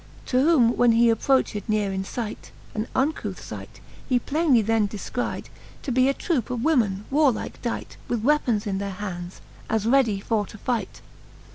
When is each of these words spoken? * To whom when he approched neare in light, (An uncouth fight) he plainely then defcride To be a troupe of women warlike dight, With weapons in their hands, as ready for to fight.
* 0.17 0.25
To 0.31 0.41
whom 0.41 0.75
when 0.77 0.93
he 0.93 1.11
approched 1.11 1.55
neare 1.67 1.91
in 1.93 2.03
light, 2.17 2.49
(An 2.73 2.87
uncouth 2.95 3.39
fight) 3.39 3.79
he 4.09 4.17
plainely 4.17 4.63
then 4.63 4.87
defcride 4.87 5.45
To 5.83 5.91
be 5.91 6.09
a 6.09 6.13
troupe 6.15 6.49
of 6.49 6.63
women 6.63 7.05
warlike 7.11 7.61
dight, 7.61 7.97
With 8.07 8.23
weapons 8.23 8.65
in 8.65 8.79
their 8.79 8.93
hands, 8.97 9.41
as 9.69 9.85
ready 9.85 10.19
for 10.19 10.47
to 10.47 10.57
fight. 10.57 11.01